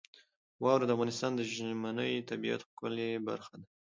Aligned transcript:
واوره 0.63 0.85
د 0.87 0.91
افغانستان 0.95 1.31
د 1.35 1.41
ژمنۍ 1.53 2.13
طبیعت 2.29 2.61
ښکلې 2.69 3.09
برخه 3.27 3.53
ده. 3.61 3.65